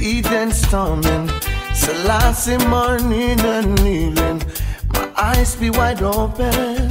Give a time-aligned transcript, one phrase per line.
[0.00, 1.28] and storming.
[1.74, 4.42] Selassie morning and evening.
[4.94, 6.88] My eyes be wide open.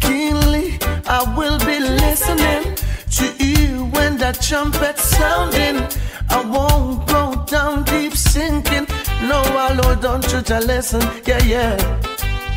[0.00, 2.74] Keenly I will be listening
[3.16, 5.86] to you when that trumpet sounding.
[6.30, 8.86] I won't go down deep sinking.
[9.28, 11.02] No, I Lord, don't you to listen.
[11.26, 11.76] Yeah, yeah.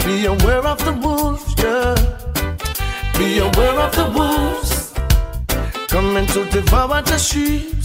[0.05, 1.95] Be aware of the wolves, yeah.
[3.17, 4.93] Be aware of the wolves
[5.87, 7.75] coming to devour the sheep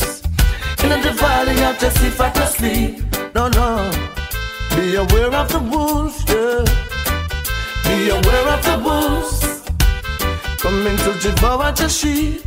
[0.84, 1.76] in the valley of
[2.18, 3.04] for to sleep.
[3.34, 3.90] No, no.
[4.76, 6.64] Be aware of the wolves, yeah.
[7.84, 9.40] Be aware of the wolves
[10.58, 12.44] coming to devour the sheep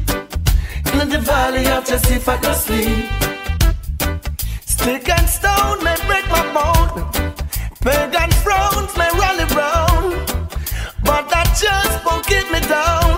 [1.02, 3.06] in the valley of for to sleep.
[4.66, 7.34] Stick and stone may break my bone.
[7.82, 10.14] Pagan frowns may rally round.
[11.04, 13.16] But that just won't keep me down.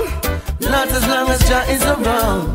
[0.59, 2.47] Not as long as Jah is around.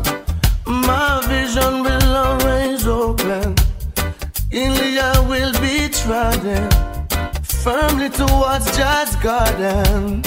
[0.65, 3.55] My vision will always open.
[4.51, 4.95] Inly
[5.29, 6.69] will be treading
[7.43, 10.21] firmly towards Jah's garden.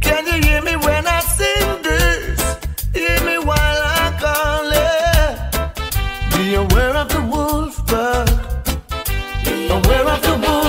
[0.00, 2.40] Can you hear me when I sing this?
[2.94, 5.34] Hear me while I call it.
[6.36, 8.28] Be aware of the wolf pack.
[9.44, 10.61] Be aware of the wolves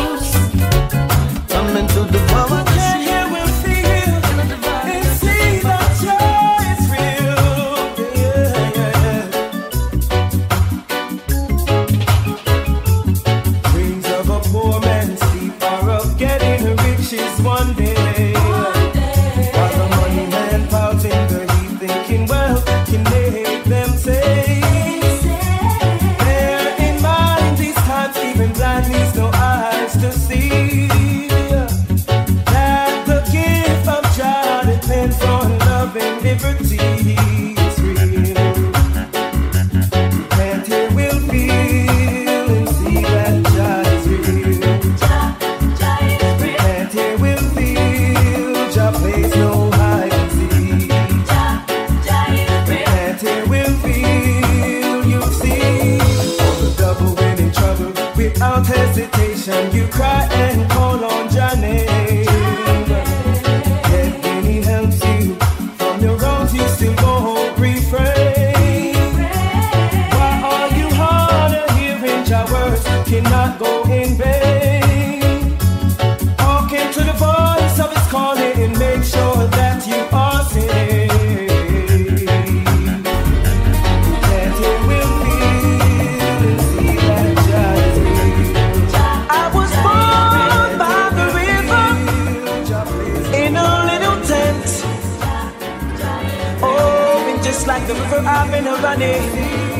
[98.96, 99.18] money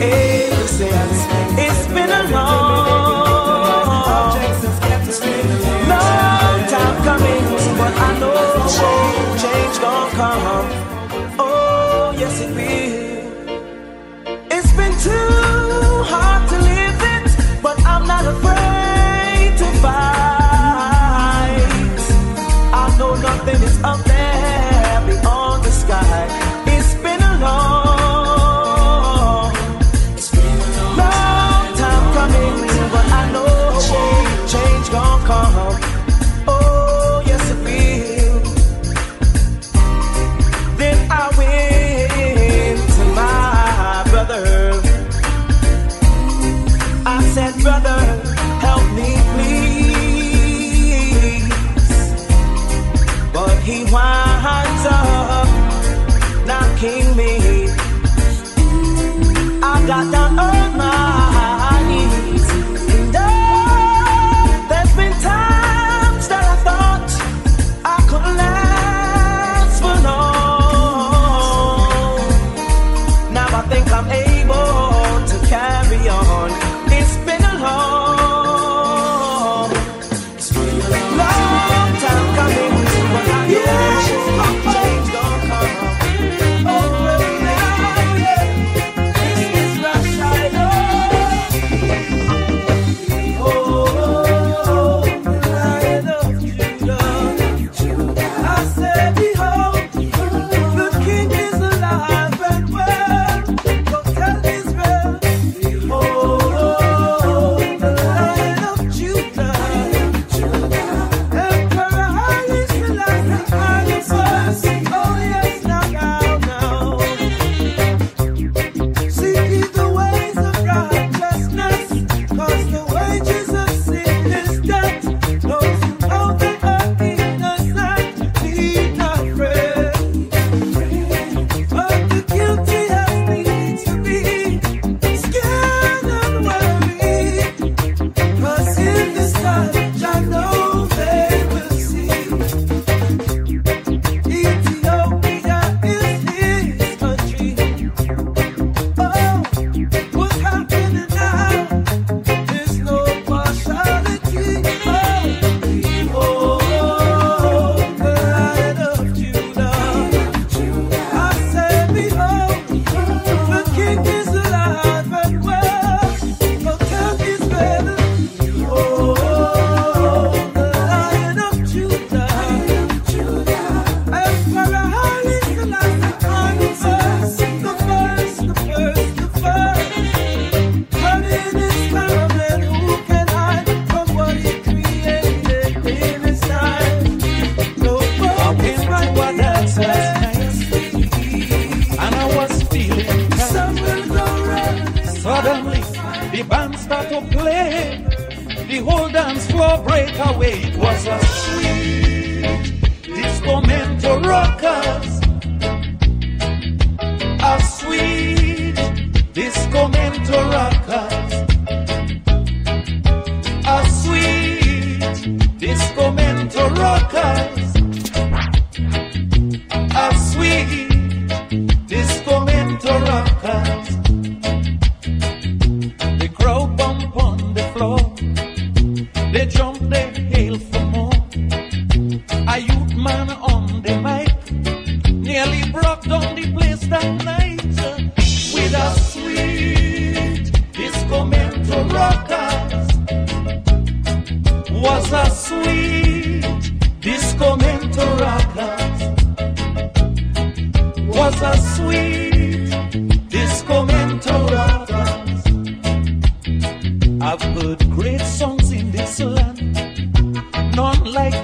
[0.02, 1.20] ever since.
[1.66, 3.54] It's been a long,
[5.92, 7.44] long time coming,
[7.78, 8.34] but I know
[9.38, 10.63] change gonna come.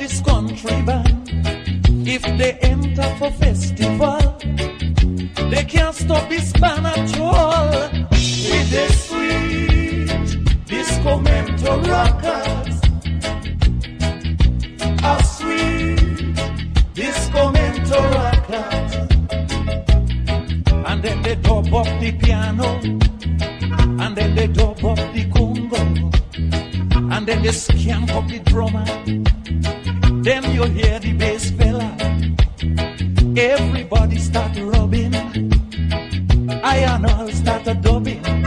[0.10, 1.30] this country band,
[2.08, 4.20] if they enter for festival,
[5.52, 7.70] they can't stop this band at all.
[7.70, 12.82] With the sweet disco mentor rockers,
[15.04, 16.36] a sweet
[16.94, 18.94] disco mentor rockers,
[20.90, 22.80] and then they dub up the piano,
[24.04, 25.78] and then they dub up the congo,
[27.16, 29.29] and then they scan up the drummer.
[30.30, 31.90] Then you hear the bass fella.
[33.36, 35.16] Everybody start rubbing.
[36.64, 38.39] I and all start dubbing.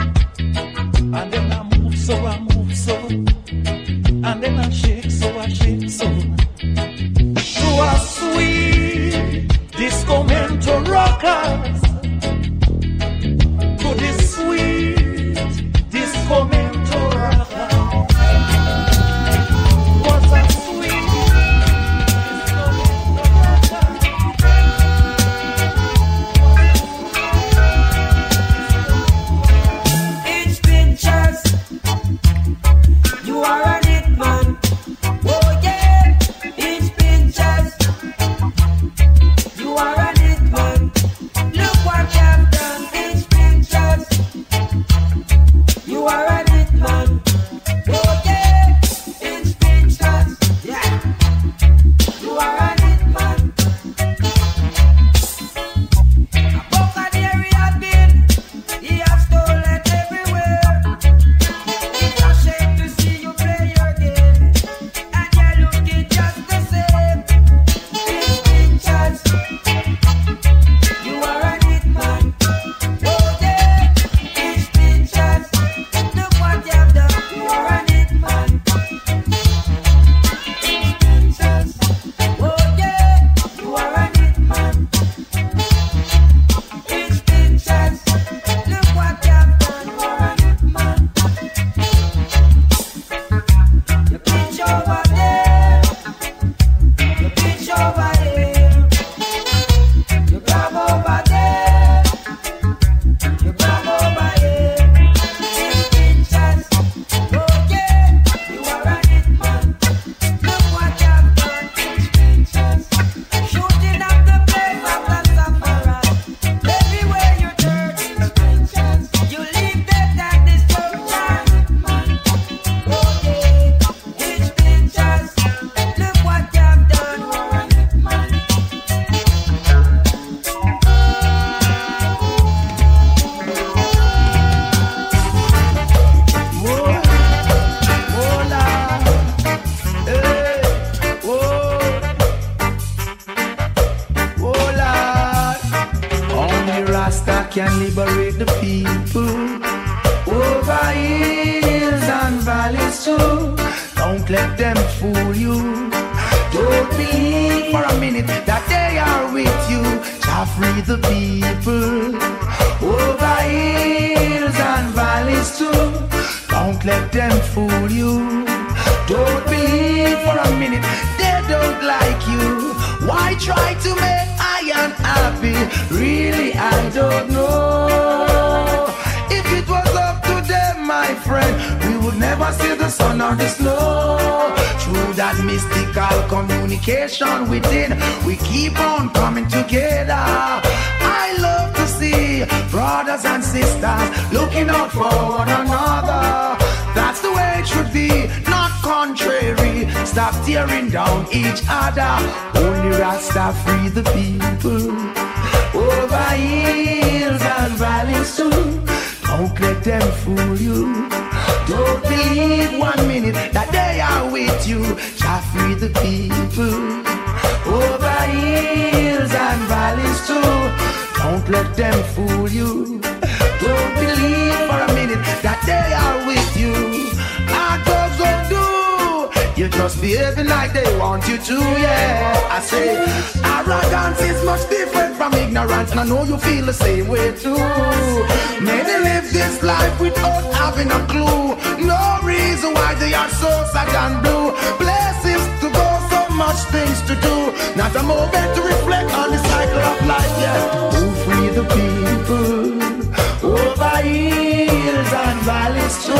[255.42, 256.12] valleys too.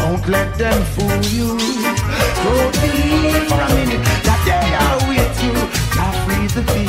[0.00, 1.48] Don't let them fool you.
[2.44, 5.54] Don't believe for a minute that they are with you.
[5.96, 6.87] God free the people.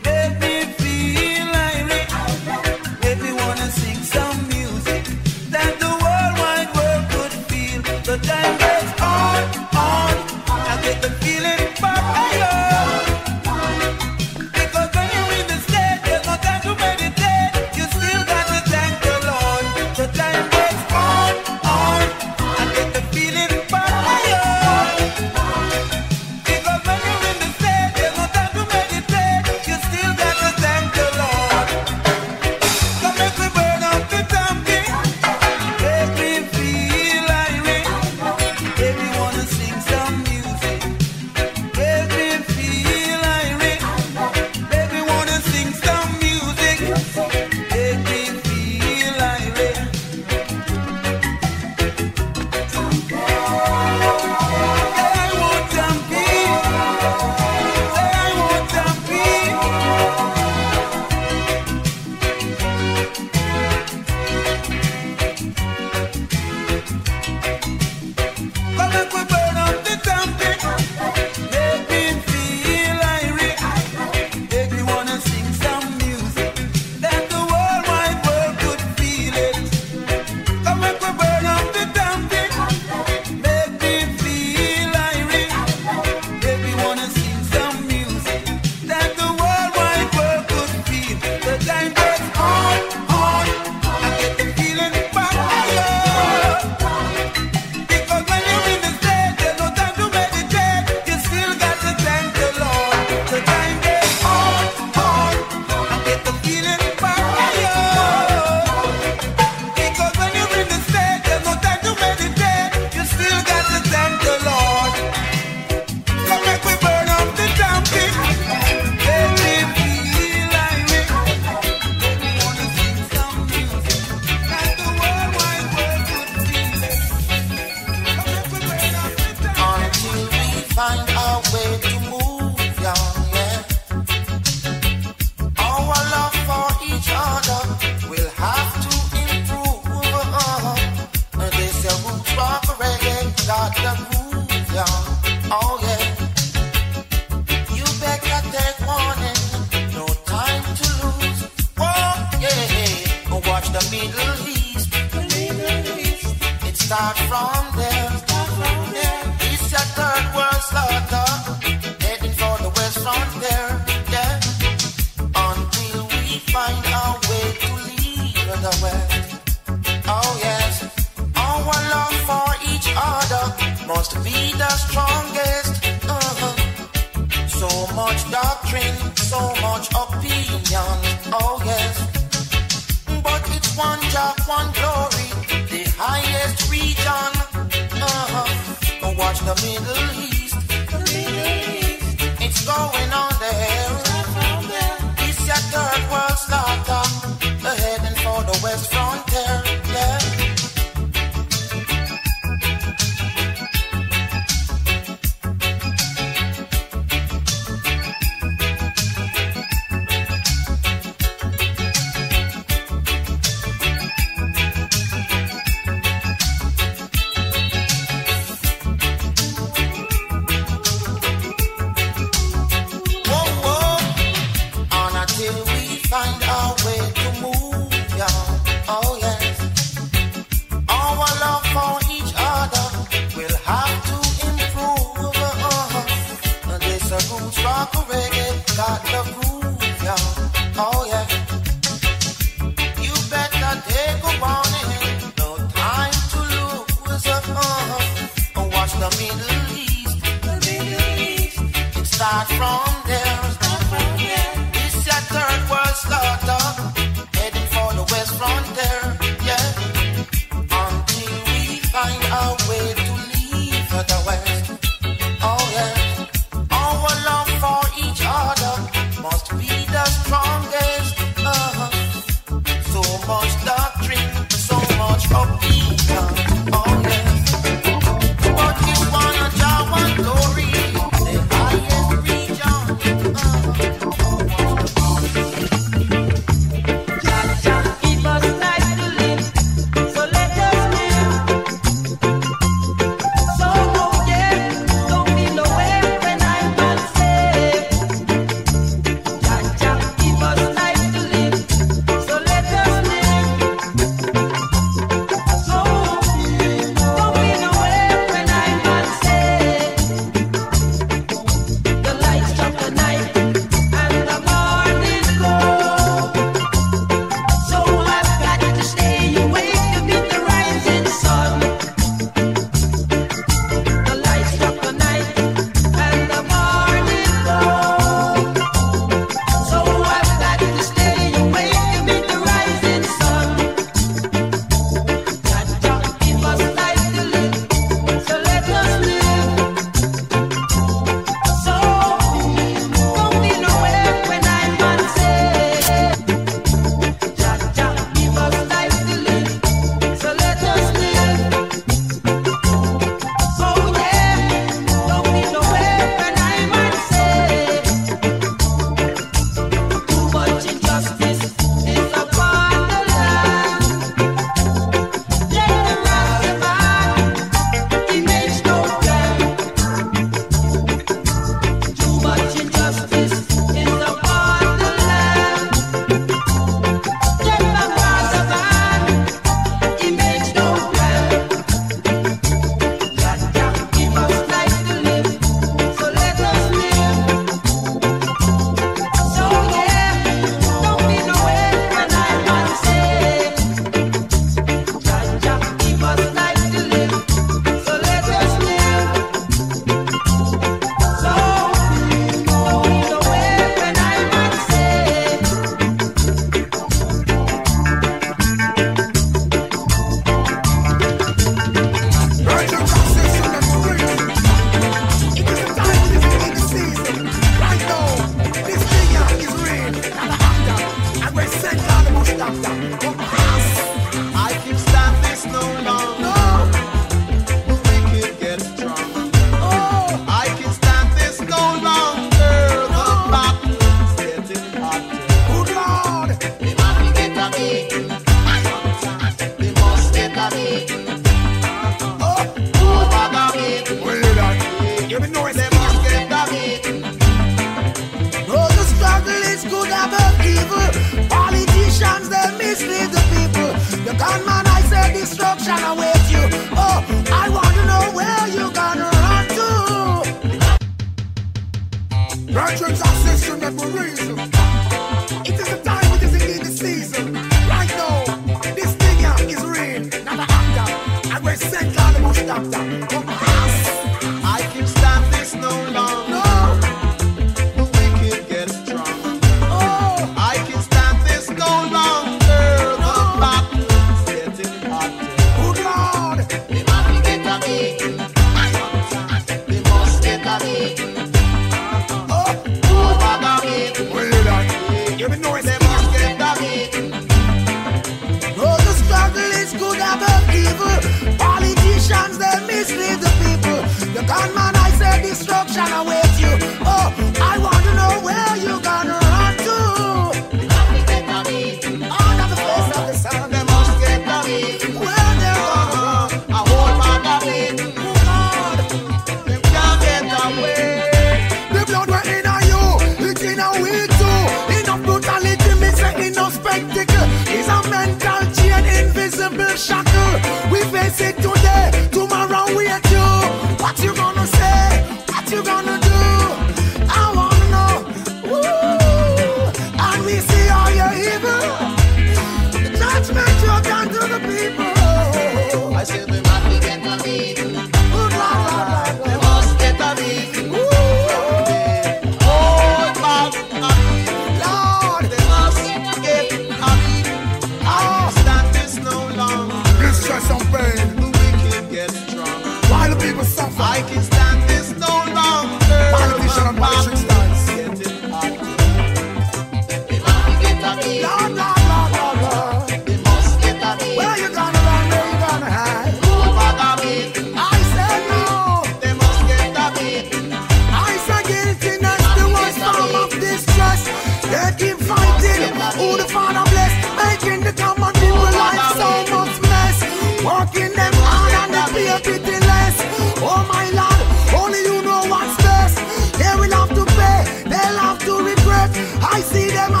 [590.73, 592.95] Working them hard and they pay pretty less.
[593.41, 595.97] Oh my lord, only you know what's best.
[596.37, 598.89] They will have to pay, they'll have to regret.
[599.21, 600.00] I see them.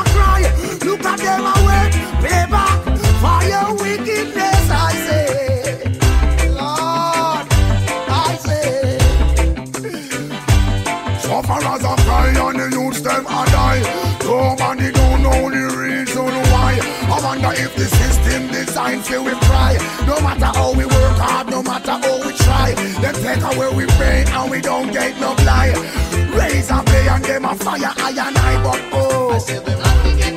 [19.19, 19.77] we cry.
[20.05, 23.85] No matter how we work hard, no matter how we try, them take away we
[23.99, 25.73] pay and we don't get no fly.
[26.33, 29.21] Raise and play and game a fire, I and I, but oh.
[30.23, 30.30] I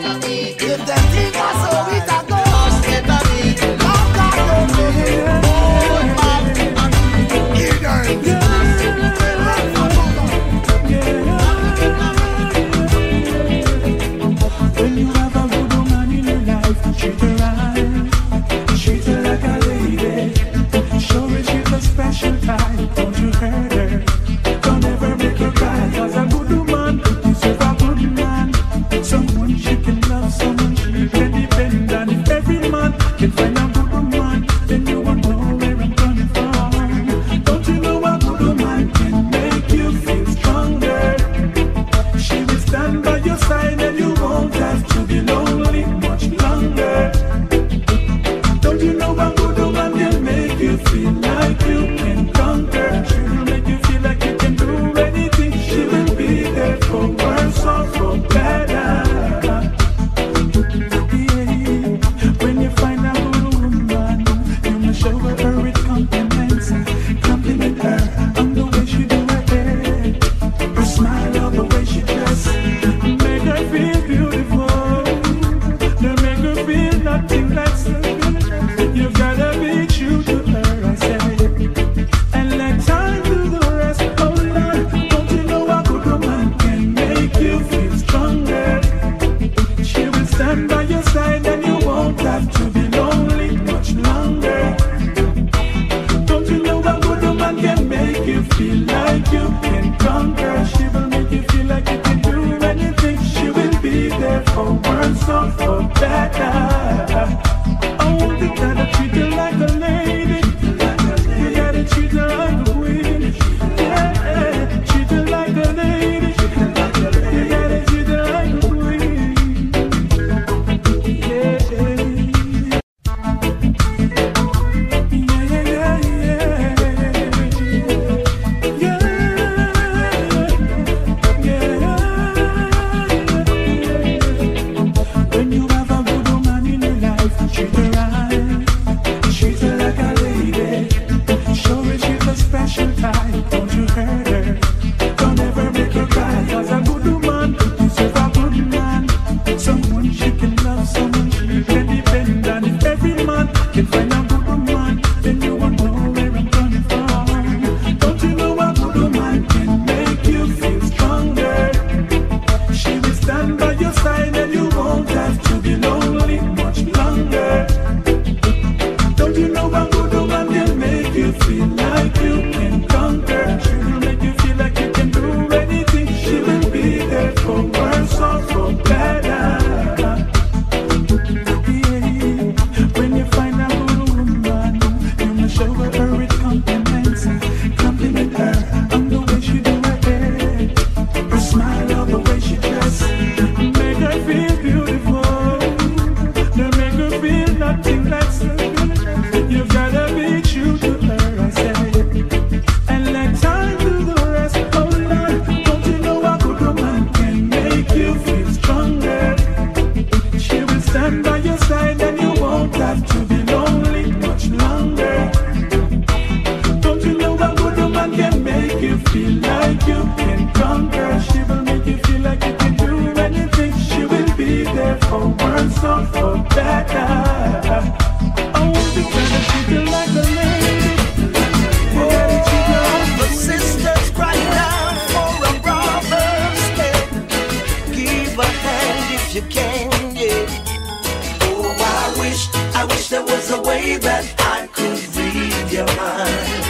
[243.98, 246.62] that I could read your mind.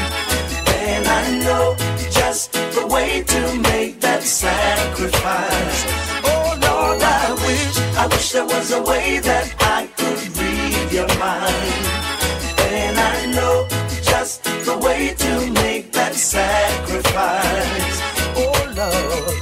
[0.87, 1.77] And I know
[2.11, 3.41] just the way to
[3.73, 5.79] make that sacrifice.
[6.25, 11.09] Oh Lord, I wish, I wish there was a way that I could read your
[11.19, 11.85] mind.
[12.77, 13.67] And I know
[14.03, 17.97] just the way to make that sacrifice.
[18.37, 19.39] Oh Lord,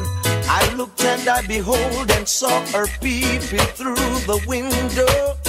[0.48, 5.41] I looked and I behold and saw her peeping through the window.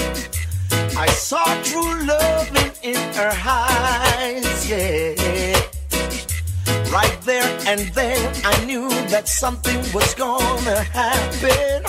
[0.95, 5.59] I saw true loving in her eyes, yeah.
[6.91, 11.81] Right there and then I knew that something was gonna happen.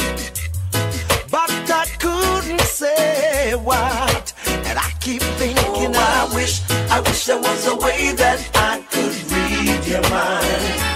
[1.30, 4.32] But I couldn't say what.
[4.46, 8.80] And I keep thinking, oh, I wish, I wish there was a way that I
[8.90, 10.94] could read your mind.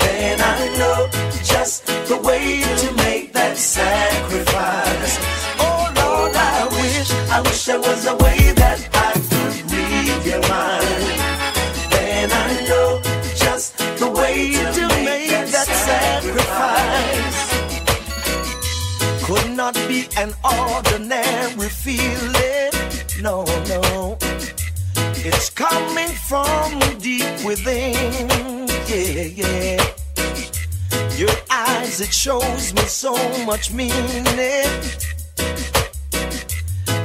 [0.00, 1.08] And I know
[1.44, 4.51] just the way to make that sacrifice.
[7.72, 11.04] There was a way that I could read your mind.
[12.12, 13.00] And I know
[13.44, 17.40] just the way to make that sacrifice
[19.24, 22.72] could not be an ordinary feeling.
[23.22, 23.36] No,
[23.72, 24.18] no.
[25.24, 28.68] It's coming from deep within.
[28.90, 29.80] Yeah, yeah.
[31.16, 33.14] Your eyes, it shows me so
[33.46, 34.26] much meaning.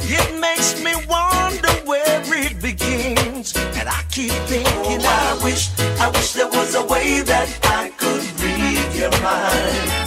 [0.09, 3.55] It makes me wonder where it begins.
[3.75, 7.89] And I keep thinking, oh, I wish, I wish there was a way that I
[7.97, 10.06] could read your mind.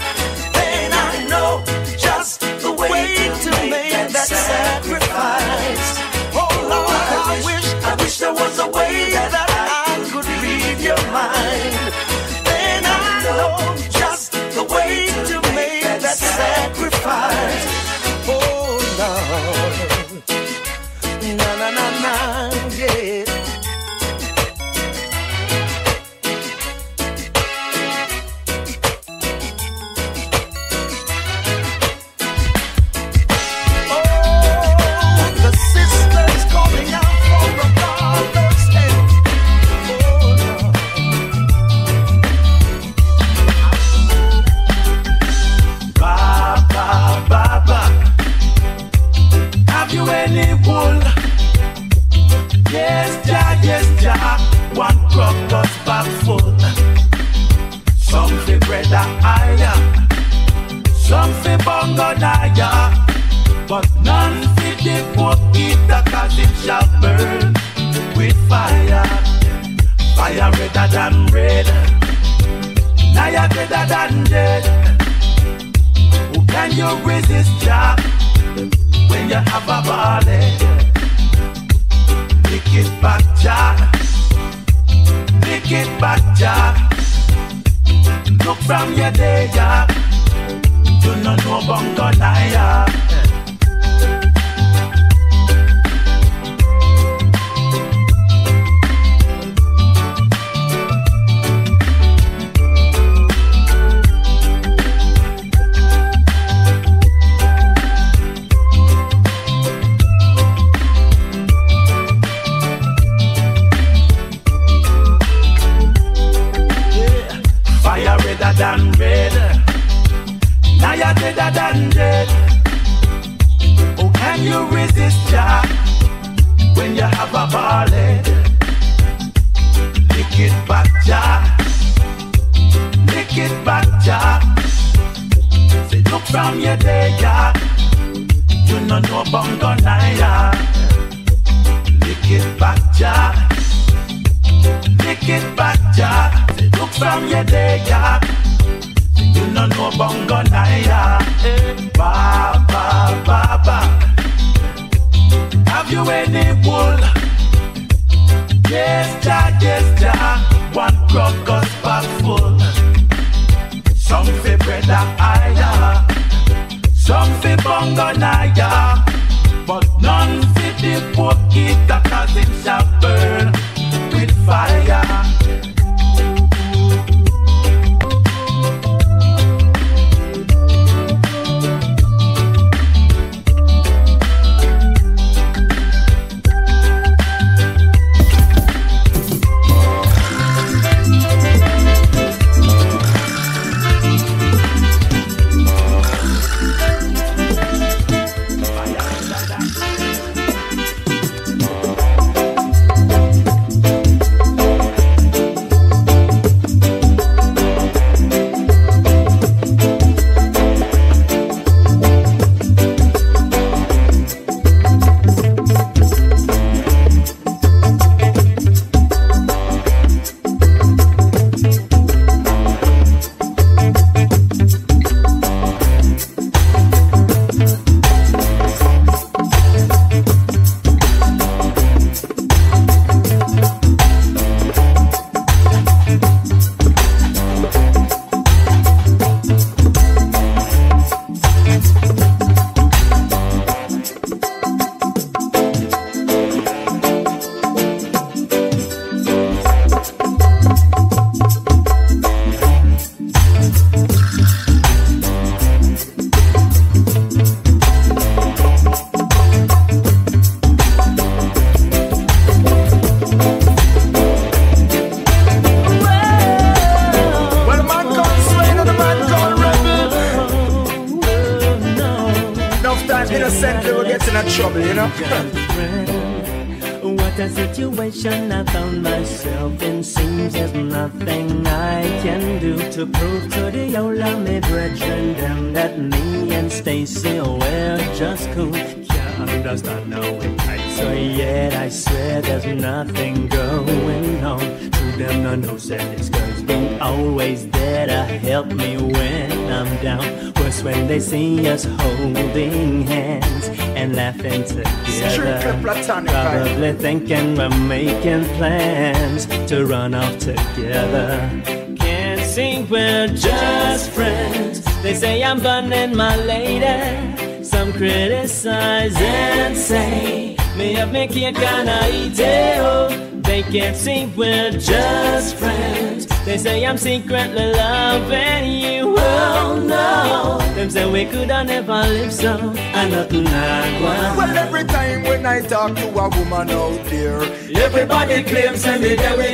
[321.12, 322.78] Me have me cake and I eat it.
[322.78, 323.08] Oh,
[323.42, 326.26] they can't see we're just friends.
[326.44, 329.14] They say I'm secretly loving you.
[329.18, 332.56] Oh no, them say we could have never live so.
[332.76, 334.36] And nothing I want.
[334.36, 337.42] Well, every time when I talk to a woman out there,
[337.80, 339.44] Everybody claims and there we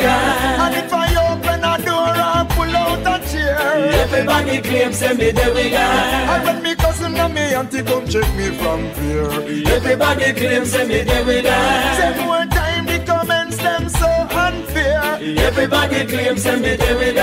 [4.17, 6.45] Everybody claims and me we and are.
[6.47, 11.03] when me cousin and me auntie come check me from there, Everybody claims and me
[11.03, 14.26] there we say more time the comments them so.
[15.27, 17.17] Everybody claims and me there with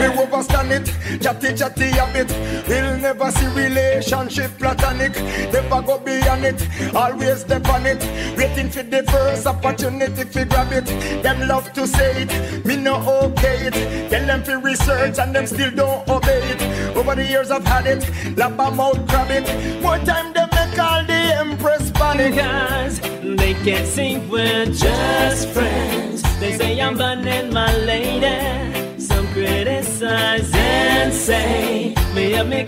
[0.00, 0.86] we We overstand it,
[1.20, 2.30] chatty chatty a bit.
[2.66, 5.14] We'll never see relationship platonic.
[5.52, 8.00] Never go beyond it, always dep on it.
[8.38, 10.86] Waiting for the first opportunity to grab it.
[11.22, 14.08] Them love to say it, me no okay it.
[14.08, 16.96] Tell them to research and them still don't obey it.
[16.96, 19.82] Over the years I've had it, lap a mouth grab it.
[19.82, 20.51] More time them
[21.22, 22.30] make all the.
[22.30, 26.22] Because they can't see we're just friends.
[26.38, 28.98] They say I'm burning my lady.
[28.98, 32.62] Some criticize and say me up me.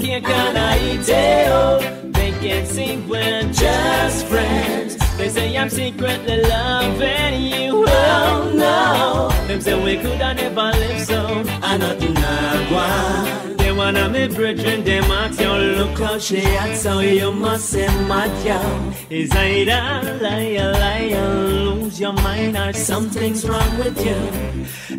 [1.48, 4.96] Oh, they can't see we're just friends.
[5.16, 7.84] They say I'm secretly loving you.
[7.86, 11.44] Oh no, them say we could have never live so.
[11.62, 13.53] I nothing I want.
[13.84, 17.86] They wanna me brethren, them ask you look how she acts, so you must say
[18.08, 18.58] mad yo.
[19.10, 24.16] Is either liar, liar, lose your mind, or something's wrong with you.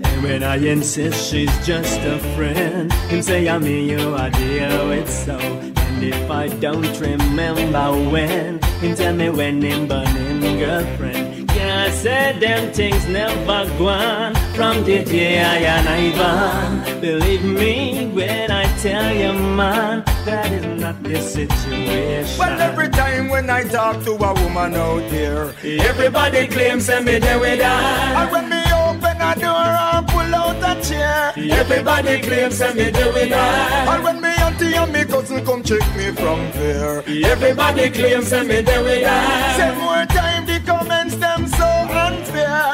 [0.03, 4.89] And when I insist she's just a friend, him say I mean you, I deal
[4.89, 5.35] with so.
[5.35, 11.44] And if I don't remember when, him tell me when him burning girlfriend.
[11.55, 17.01] Yeah, I said them things never gone from the day I and Ivan.
[17.01, 22.37] Believe me when I tell you, man, that is not the situation.
[22.39, 27.19] Well, every time when I talk to a woman out there, Everybody claims that me
[27.19, 28.31] there we and die.
[28.31, 31.31] when me open a door and pull out a chair.
[31.35, 33.95] Everybody claims that me there we die.
[33.95, 38.45] And when me auntie and me cousin come check me from there Everybody claims that
[38.45, 39.75] me there we Say die.
[39.79, 41.15] more time the comments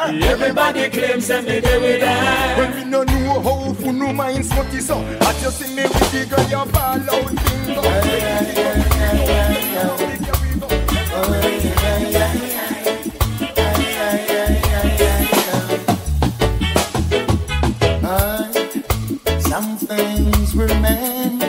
[0.04, 2.58] Everybody claims and me there we die.
[2.58, 6.12] When we no know how who no mind smutty so As you see me with
[6.12, 7.82] the girl you ball out bingo
[19.41, 21.41] Some things were meant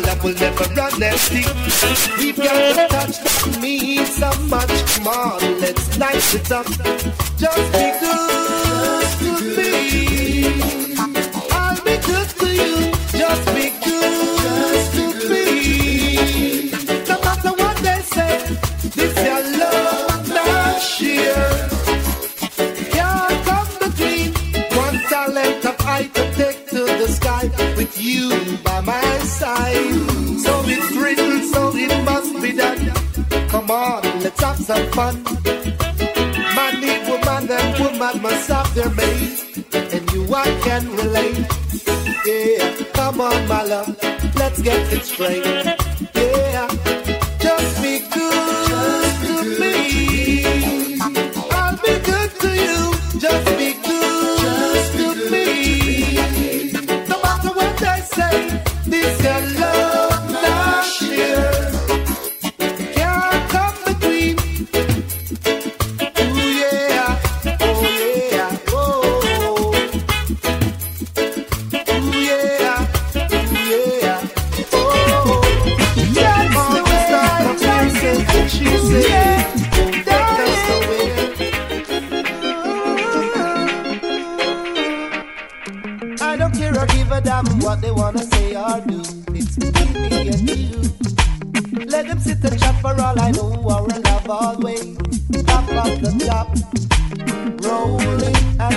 [0.00, 1.44] color will never run empty.
[2.18, 5.38] We've got to touch me so much more.
[5.60, 6.66] Let's light it up.
[7.38, 7.65] Just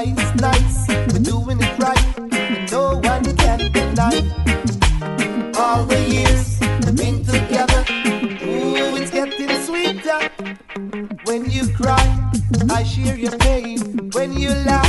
[0.00, 4.16] Twice nice, we're doing it right, and no one can deny.
[5.58, 7.84] All the years we've been together,
[8.42, 10.20] ooh, it's getting sweeter.
[11.24, 12.30] When you cry,
[12.70, 14.10] I share your pain.
[14.14, 14.88] When you laugh,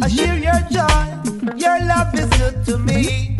[0.00, 1.56] I share your joy.
[1.56, 3.36] Your love is good to me,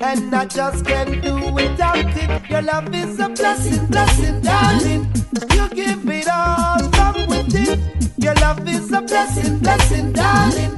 [0.00, 2.50] and I just can't do without it.
[2.50, 5.12] Your love is a blessing, blessing, darling.
[5.54, 6.85] You give it all
[8.46, 10.72] love is a blessing, blessing, darling.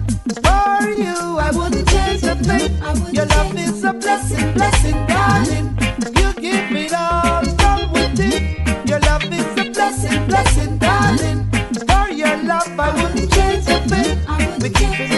[0.45, 2.71] For you, I wouldn't change a thing.
[3.12, 5.66] Your love is a blessing, blessing, darling.
[6.19, 8.43] You give it all from within.
[8.87, 11.39] Your love is a blessing, blessing, darling.
[11.89, 14.16] For your love, I wouldn't change a thing.
[14.62, 15.18] We keep it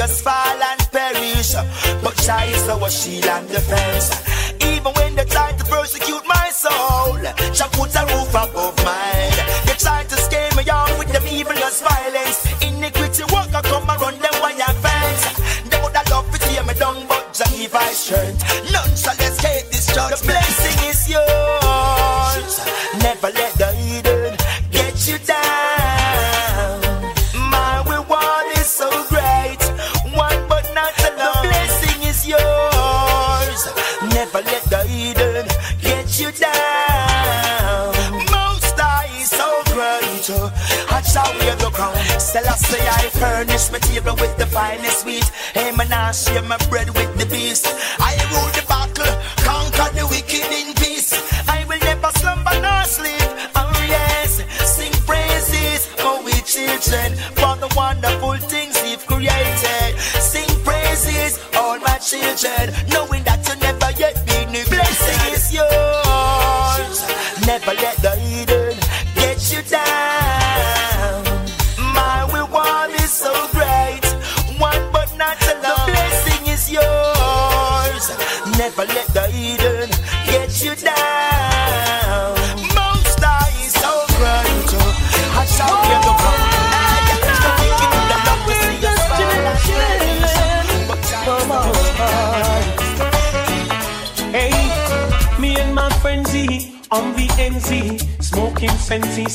[0.00, 1.54] us fall and perish.
[2.02, 4.10] But Jah is our shield and defense.
[4.62, 7.18] Even when they try to persecute my soul,
[7.52, 9.36] Jah put a roof above mine.
[9.66, 13.24] They try to scare me out with them evilness, violence, iniquity.
[13.32, 15.24] Walk I come and run them wire fence.
[15.68, 18.42] They would have loved to tear me down, but Jah give I strength.
[18.72, 20.20] None shall escape this judgment.
[20.20, 21.67] The blessing is yours.
[42.68, 45.24] Selassie, I furnish my table with the finest sweet.
[45.54, 47.07] Hey, man, I share my bread with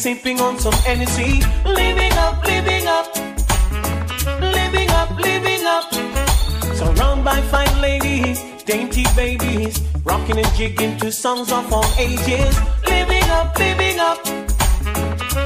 [0.03, 3.07] sipping on some Hennessy, living up, living up,
[4.41, 5.93] living up, living up.
[6.75, 12.53] Surrounded by fine ladies, dainty babies, rocking and jigging to songs of all ages,
[12.85, 14.19] living up, living up,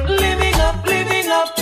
[0.09, 1.55] living up, living up.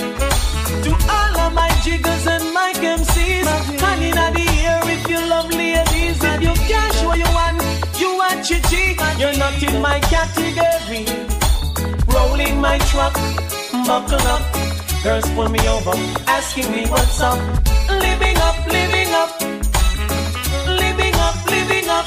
[0.84, 3.46] To all of my jiggers and my MCs,
[3.84, 7.56] hanging at the air if you love ladies and you can't show you one,
[8.00, 11.15] you want chichi, you're not in my category.
[12.66, 13.14] My truck,
[13.86, 14.42] buckle up,
[15.04, 15.94] girls pull me over,
[16.26, 17.38] asking me what's up.
[18.06, 19.30] Living up, living up,
[20.82, 22.06] living up, living up.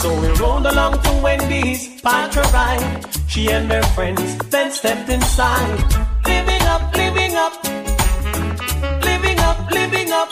[0.00, 3.06] So we rode along to Wendy's, parked her ride.
[3.26, 5.78] She and her friends then stepped inside.
[6.26, 7.54] Living up, living up,
[9.08, 10.30] living up, living up.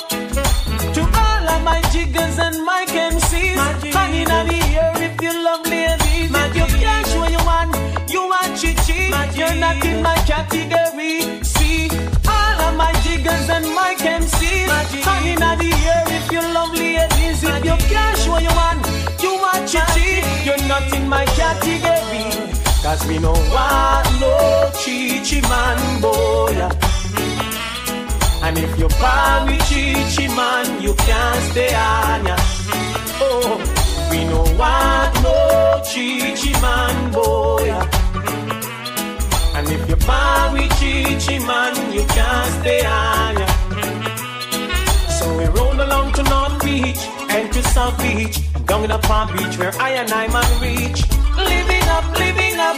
[0.95, 4.31] To all of my jiggers and my MCs, hanging
[9.75, 11.43] not in my category.
[11.45, 11.89] See,
[12.27, 14.69] all of my jiggers and my MCs,
[15.05, 17.43] hanging on the air if you love ladies.
[17.45, 18.81] If you cash what you want,
[19.23, 20.23] you want chichi.
[20.47, 22.25] You're not in my category.
[22.83, 26.57] Cause we no want no chichi man boy.
[28.45, 32.37] And if you buy with chichi man, you can't stay on ya.
[33.21, 33.59] Oh,
[34.11, 37.98] we no want no chichi man boy.
[39.69, 43.35] And if you buy with chichi man, you can't stay ya.
[45.19, 49.29] So we roll along to North Beach and to South Beach, down in the Palm
[49.37, 51.05] Beach where I and I man reach.
[51.37, 52.77] Living up, living up,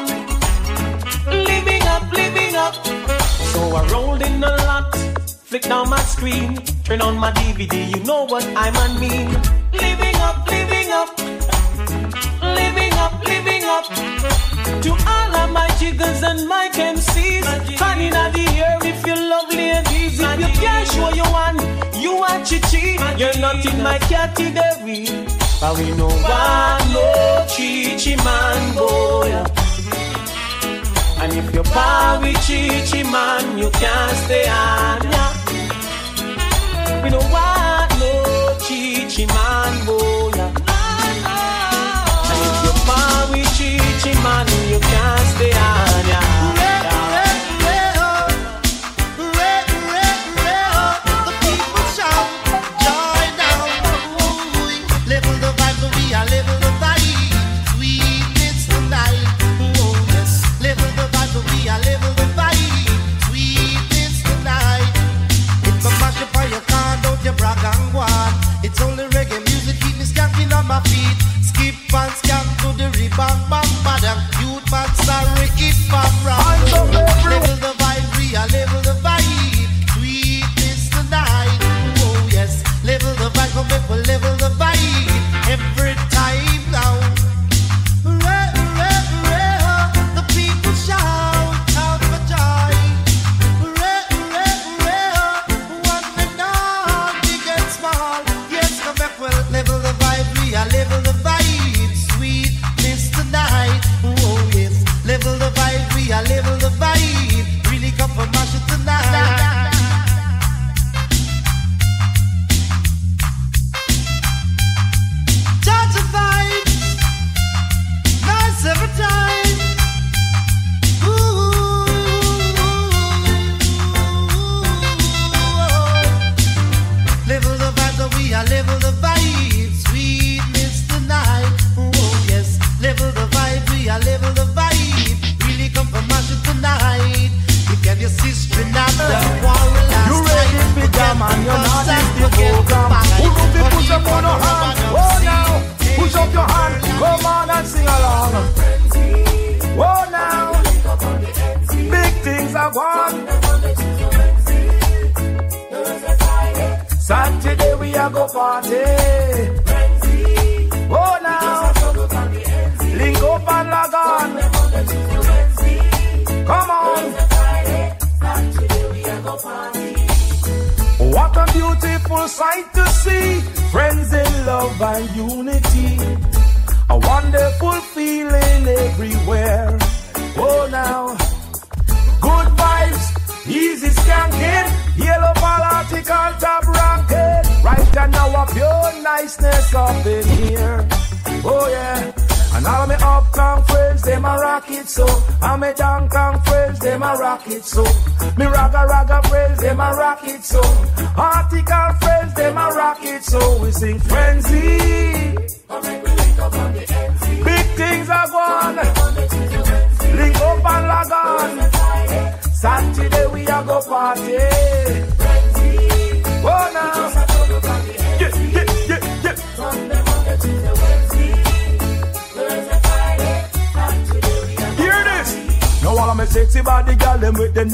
[1.29, 2.75] living up, living up.
[3.53, 4.93] So I rolled in the lot,
[5.45, 7.95] flick down my screen, turn on my DVD.
[7.95, 9.29] You know what I man mean?
[9.73, 11.11] Living up, living up,
[13.05, 13.87] up, living up.
[14.85, 17.47] To all of my jiggers and my MCs,
[17.81, 20.21] turning at the air if you love ladies.
[20.21, 21.59] If you can't show you one,
[22.05, 22.99] you are chichi.
[23.21, 25.07] You're not in my category.
[25.61, 27.07] But we no want no
[27.53, 29.33] chichi man boy.
[31.23, 35.25] And if you're bar with chichi man, you can't stay on ya.
[37.03, 40.20] We don't want no chichi man boy.
[68.71, 71.19] It's only reggae music, keep me skanking on my feet.
[71.43, 76.50] Skip and scan to the rebound, bam, bam, Youth man, sorry if I'm wrong.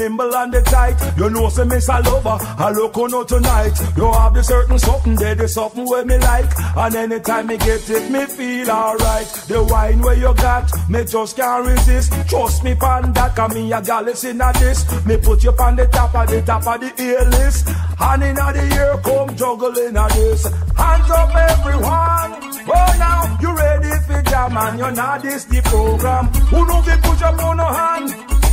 [0.07, 0.97] Nimble and the tight.
[1.17, 3.73] You know, say miss a lover, I look on you tonight.
[3.95, 6.51] You have the certain something, there, the something where me like.
[6.77, 9.27] And anytime me get it, me feel alright.
[9.47, 12.13] The wine where you got, me just can't resist.
[12.29, 15.05] Trust me, pan that, come me a gal in a this.
[15.05, 17.67] Me put you on the top of the top of the ear list.
[17.99, 20.43] And in the ear, come juggling a this.
[20.77, 22.47] Hands up, everyone.
[22.69, 26.27] Oh, now you ready for jam and you're not this the program.
[26.51, 28.46] Who know push up on no hand?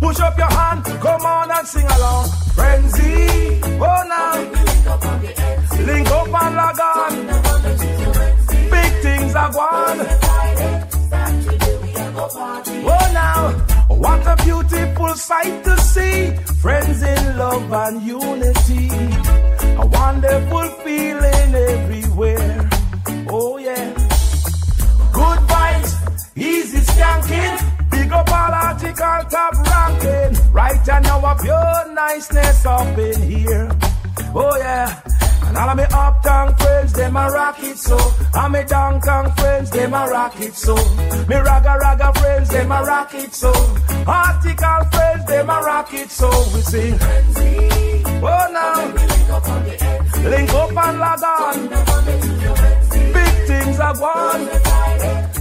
[0.00, 2.28] Push up your hand, come on and sing along.
[2.54, 4.66] Frenzy, oh now.
[5.86, 7.12] Link up and log on.
[8.70, 10.00] Big things are gone.
[12.88, 13.52] Oh now,
[13.88, 16.32] what a beautiful sight to see.
[16.60, 18.90] Friends in love and unity.
[19.78, 22.68] A wonderful feeling everywhere.
[23.28, 23.92] Oh yeah.
[25.12, 25.92] Good vibes,
[26.36, 27.75] easy skanking.
[28.06, 30.52] Big up all article top ranking.
[30.52, 33.68] Right and now a pure niceness up in here.
[34.32, 35.02] Oh yeah.
[35.42, 37.98] And all of me uptown friends, them a rock it so.
[38.34, 40.76] And me downtown friends, them a rock it so.
[41.26, 43.52] Me raga raga friends, them a rock it so.
[44.06, 46.30] Article friends, them a rock it so.
[46.54, 46.98] We sing.
[48.22, 48.86] Oh now.
[50.30, 51.68] Link up and log on.
[53.12, 54.48] Big things are gone.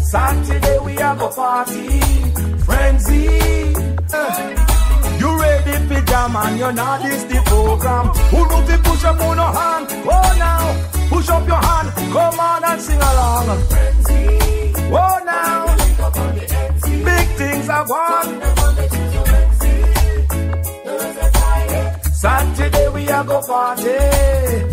[0.02, 2.25] Saturday we have a party.
[2.66, 3.28] Frenzy.
[4.14, 4.56] Uh.
[5.20, 8.08] You ready for jam and you're not this the program.
[8.32, 9.88] Who do fi push up on your hand?
[10.14, 10.64] Oh now,
[11.10, 11.90] push up your hand.
[12.14, 13.48] Come on and sing along.
[13.70, 14.24] Frenzy.
[14.92, 15.76] Oh now,
[17.08, 18.42] big things are gone.
[22.14, 23.98] Saturday we a go party.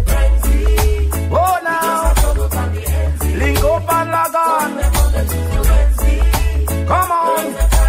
[0.07, 1.11] Frenzy.
[1.31, 2.13] Oh now,
[3.39, 4.71] link up and log on.
[6.87, 7.82] Come on.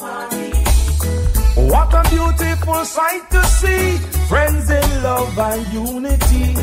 [0.00, 3.98] What a beautiful sight to see.
[4.28, 6.54] Friends in love and unity.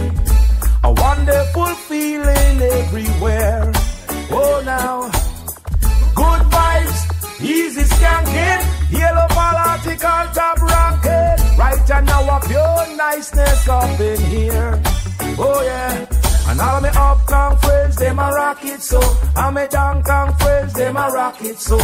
[0.84, 3.72] A wonderful feeling everywhere.
[4.32, 5.10] Oh, now.
[6.16, 8.92] Good vibes, easy skanking.
[8.92, 11.58] Yellow article top ranking.
[11.58, 14.82] Right now a pure niceness up in here.
[15.38, 16.06] Oh, yeah.
[16.48, 19.02] And all me uptown friends, them a rock it so.
[19.36, 21.78] And me downtown friends, them a rock it so.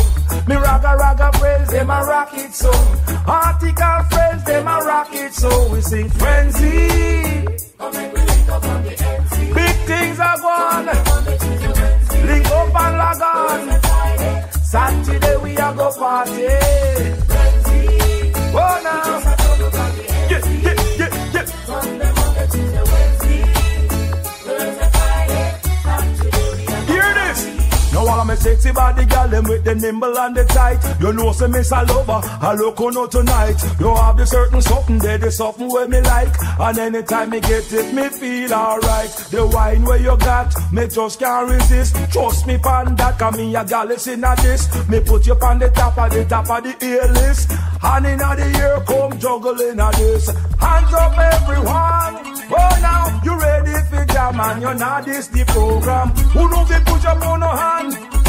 [0.47, 2.71] Me raga raga friends, them a rock it so.
[3.25, 5.71] Article friends, them a rock it so.
[5.71, 6.87] We sing frenzy.
[9.53, 10.85] Big things are gone.
[12.27, 13.81] Link up and log on.
[14.63, 16.47] Saturday we a go party.
[18.53, 19.40] Oh now.
[28.31, 30.79] Me sexy body gal them with the nimble and the tight.
[31.01, 33.57] You know say miss a lover, I look on you tonight.
[33.79, 36.33] You have the certain something there, the something where me like.
[36.59, 39.11] And anytime me get it, me feel alright.
[39.31, 41.95] The wine where you got, me just can't resist.
[42.11, 44.89] Trust me pan that, cause me a gal listen at this.
[44.89, 47.51] Me put you on the top of the top of the ear list.
[47.83, 50.27] And in the ear come juggling at this.
[50.59, 52.31] Hands up everyone.
[52.53, 56.09] Oh now, you ready for jam and you're not this the program.
[56.33, 58.20] Who know fi push up on no hand?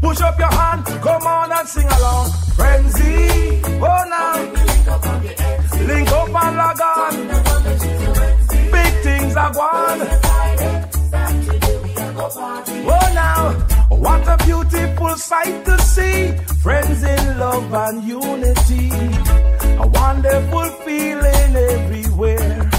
[0.00, 2.30] Push up your hand, come on and sing along.
[2.56, 4.34] Frenzy, oh now.
[5.86, 7.14] Link up and log on.
[8.72, 10.00] Big things are gone.
[12.90, 13.52] Oh now,
[13.96, 16.36] what a beautiful sight to see.
[16.62, 18.90] Friends in love and unity.
[19.78, 22.70] A wonderful feeling everywhere.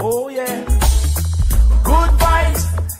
[0.00, 0.64] Oh yeah.
[1.84, 2.57] Good vibes,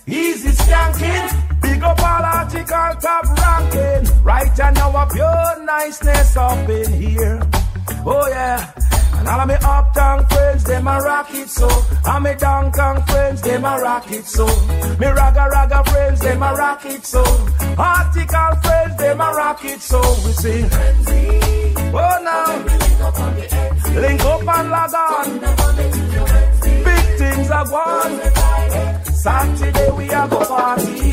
[0.09, 1.61] easy skanking.
[1.61, 4.24] Big up all article top ranking.
[4.24, 7.40] Right now a pure niceness up in here.
[8.04, 8.72] Oh yeah.
[9.18, 11.68] And all of me uptown friends, them a rock it so.
[12.06, 14.46] And me downtown friends, them a rock it so.
[14.98, 17.22] Me raga raga friends, them a rock it so.
[17.76, 20.00] Article friends, them a rock it so.
[20.24, 20.70] We sing.
[21.90, 22.78] Oh now.
[24.00, 25.38] Link up and log on.
[26.84, 28.97] Big things are gone.
[29.22, 31.10] Saturday we are go party.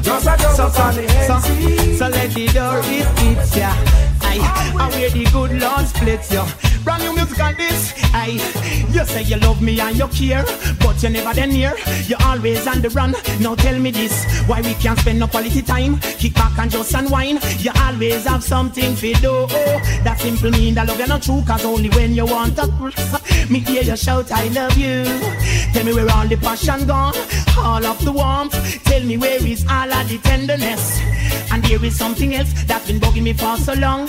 [0.00, 1.98] Just a jump So, on the so, NC.
[1.98, 3.70] so let the door it hits ya.
[4.40, 6.46] Aye, and where the good Lord splits ya.
[6.84, 7.92] Brand new music on this.
[8.14, 8.38] Aye,
[8.92, 10.44] You say you love me and you care,
[10.80, 11.74] but you never then near.
[12.06, 13.14] You always on the run.
[13.40, 15.98] Now tell me this, why we can't spend no quality time?
[16.00, 17.42] Kick back and just unwind.
[17.58, 19.46] You always have something to do.
[20.04, 22.66] That simple mean that love you not true, cause only when you want to.
[23.50, 25.04] Me hear you shout, I love you.
[25.72, 27.14] Tell me where all the passion gone,
[27.58, 28.54] all of the warmth.
[28.84, 31.00] Tell me where is all of the tenderness.
[31.52, 34.08] And there is something else that's been bugging me for so long.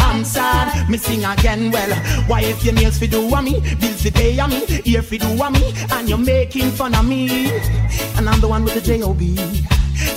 [0.21, 0.87] I'm sad.
[0.87, 1.71] Me sing again.
[1.71, 1.89] Well,
[2.27, 5.17] why if your nails fi do a me, bills fi pay a me, ear fi
[5.17, 7.49] do a me, and you're making fun of me,
[8.17, 9.80] and I'm the one with the J-O-B.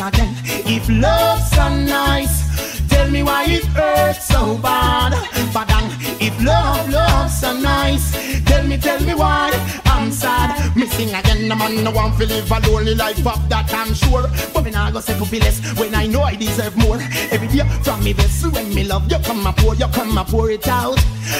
[0.00, 0.34] again.
[0.66, 5.12] If love's so nice, tell me why it hurts so bad.
[5.54, 5.77] Badang,
[6.20, 8.12] if love, love's so nice,
[8.44, 9.50] tell me, tell me why
[9.98, 10.76] I'm sad.
[10.76, 11.48] Me sing again.
[11.48, 14.26] The man no want to live a lonely life of that I'm sure.
[14.54, 16.98] But me nah go for be less when I know I deserve more.
[17.30, 20.24] Every day from me best when me love you come a pour, you come a
[20.24, 20.98] pour it out.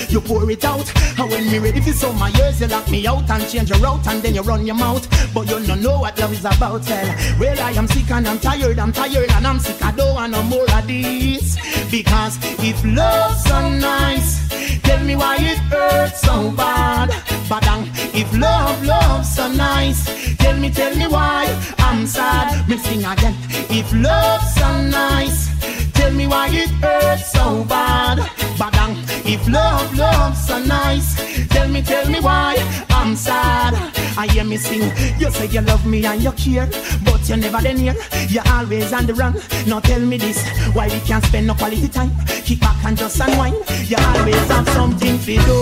[0.09, 0.87] You pour it out,
[1.19, 3.79] and when me ready for some my years, you lock me out and change your
[3.79, 5.07] route, and then you run your mouth.
[5.33, 6.83] But you don't know what love is about.
[6.89, 9.83] Well, well, I am sick and I'm tired, I'm tired and I'm sick.
[9.83, 11.57] I don't want no more of this.
[11.91, 14.49] Because if love's so nice,
[14.83, 17.11] tell me why it hurts so bad.
[17.49, 20.01] Badang, if love, love's so nice,
[20.37, 21.47] tell me, tell me why
[21.89, 22.69] I'm sad.
[22.69, 23.35] Me sing again.
[23.71, 25.49] If love's so nice,
[25.95, 28.19] tell me why it hurts so bad.
[28.59, 31.17] Badang, if love, love's so nice,
[31.49, 32.57] tell me, tell me why
[32.91, 33.73] I'm sad.
[34.19, 34.83] I hear me sing,
[35.19, 36.69] you say you love me and you care,
[37.07, 37.97] but you never then here.
[38.29, 39.41] You're always on the run.
[39.67, 42.11] Now tell me this, why we can't spend no quality time?
[42.45, 43.57] Kick back and just unwind.
[43.89, 45.59] You always have something to do.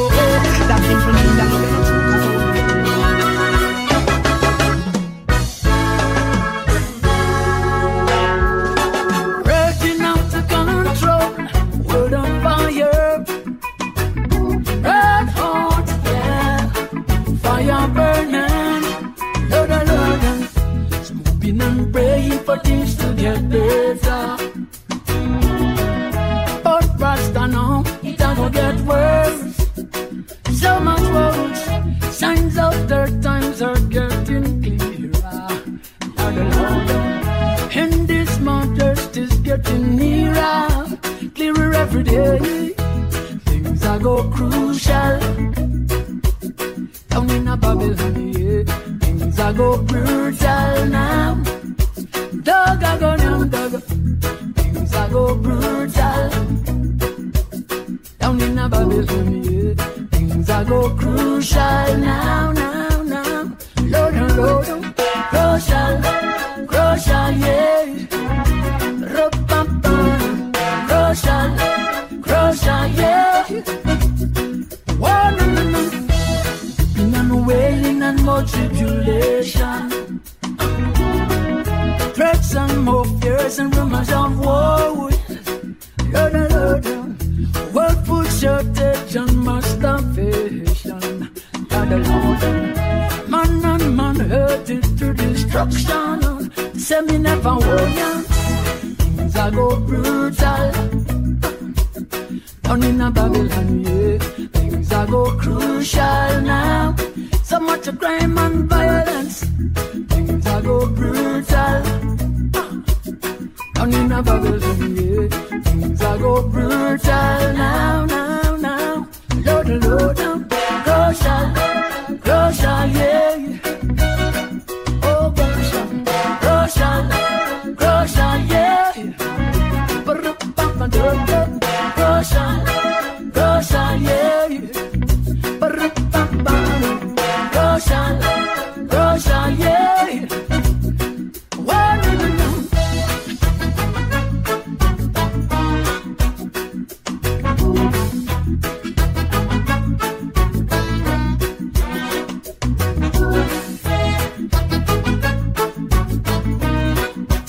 [0.66, 1.95] That simple mean that love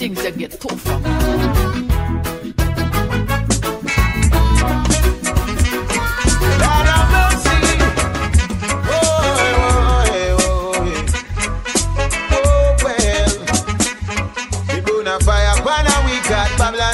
[0.07, 1.17] things that get tougher.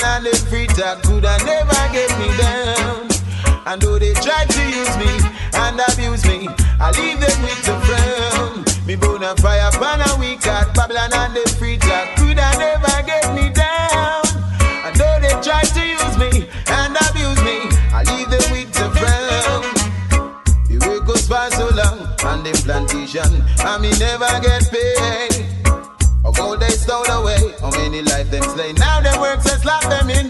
[0.06, 3.10] and them free talk could and never get me down.
[3.66, 5.12] And though they try to use me
[5.54, 6.48] and abuse me,
[6.80, 8.88] I leave them with the frown.
[8.88, 9.63] Me bone and fire.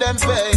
[0.03, 0.52] them pay.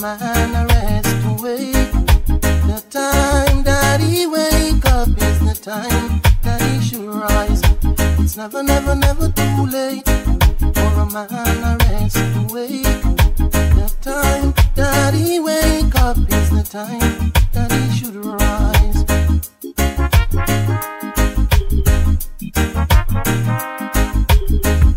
[0.00, 1.72] man a rest away.
[2.70, 7.60] The time that he wake up is the time that he should rise.
[8.18, 10.06] It's never, never, never too late
[10.74, 12.82] for a man a rest away.
[13.76, 19.04] The time that he wake up is the time that he should rise.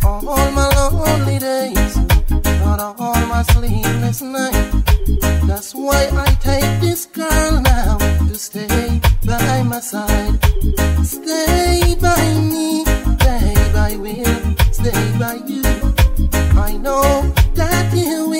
[0.05, 1.97] All my lonely days,
[2.61, 4.92] not all my sleepless nights.
[5.47, 10.39] That's why I take this girl now to stay by my side.
[11.03, 13.75] Stay by me, babe.
[13.75, 15.63] I will stay by you.
[16.67, 18.32] I know that you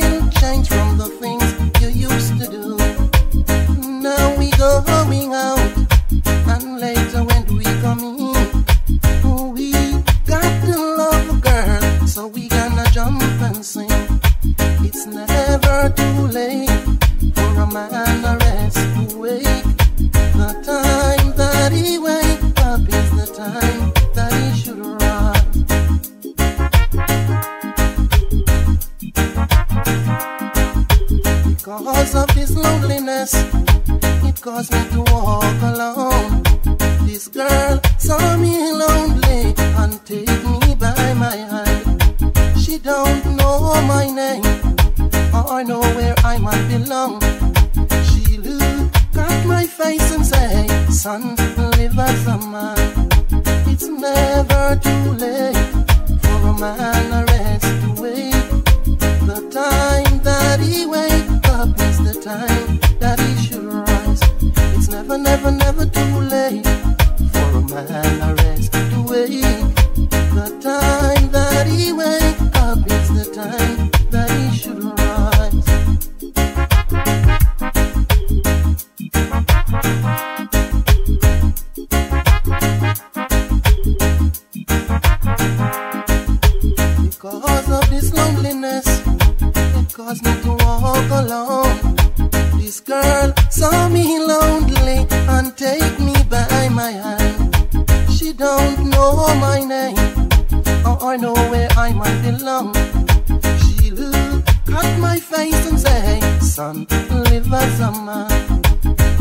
[104.00, 108.62] evil cut my face and say, Son, live as a man.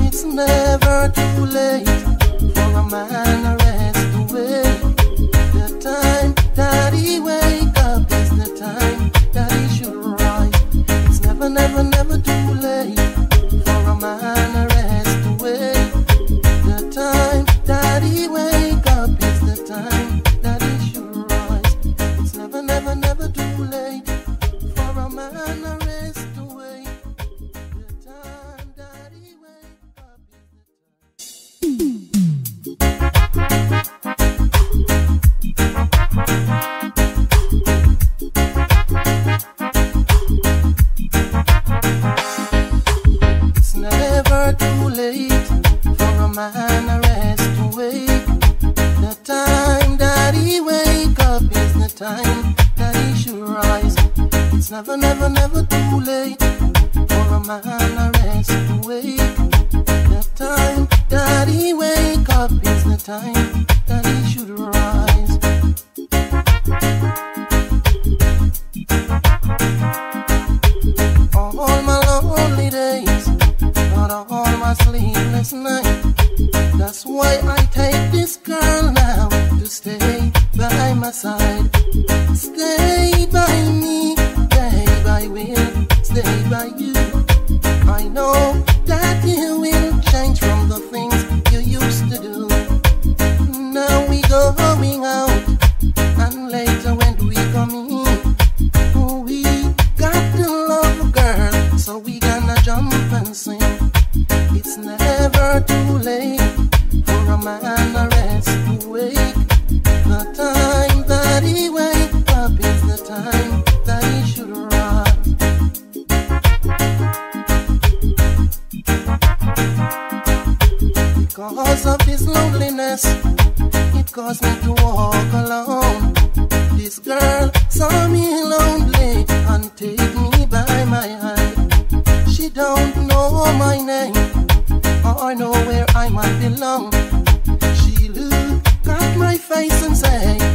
[0.07, 1.89] It's never too late
[2.55, 4.63] for a man to rest away.
[5.53, 10.53] The time that he wake up is the time that he should rise.
[11.09, 13.02] It's never, never, never too late.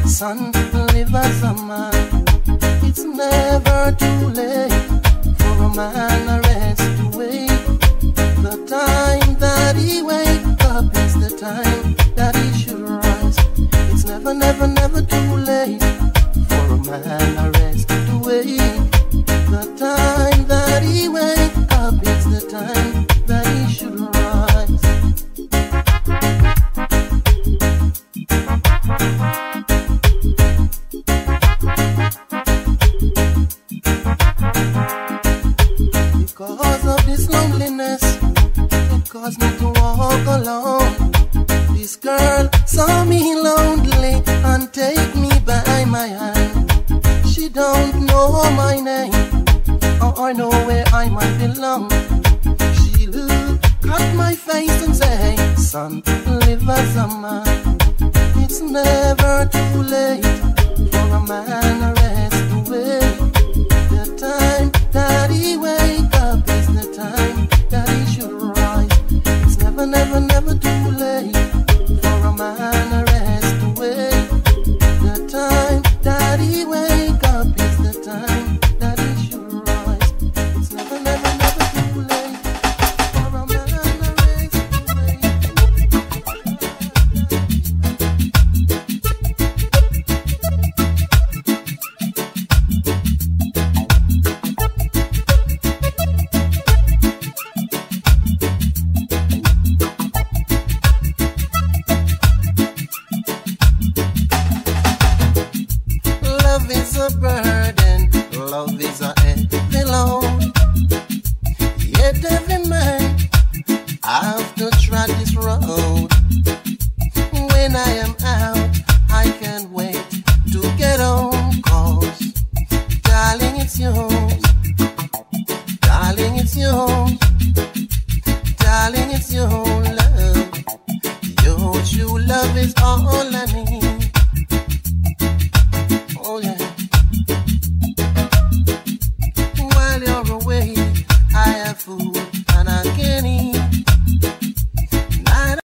[0.07, 0.51] Son,
[0.93, 2.25] live as a man.
[2.81, 4.71] It's never too late
[5.37, 7.45] for a man to rest away.
[8.41, 13.37] The time that he wakes up is the time that he should rise.
[13.91, 15.83] It's never, never, never too late
[16.47, 18.57] for a man to rest away.
[19.53, 22.76] The time that he wakes up is the time.
[55.77, 56.01] sun,
[56.39, 57.77] live as a man.
[58.43, 60.26] It's never too late.